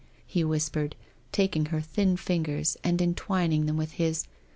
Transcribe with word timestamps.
he 0.25 0.41
continued, 0.41 0.95
taking 1.31 1.67
her 1.67 1.79
thin 1.79 2.17
fingers 2.17 2.75
and 2.83 3.03
entwining 3.03 3.67
them 3.67 3.77
with 3.77 3.91
his. 3.91 4.25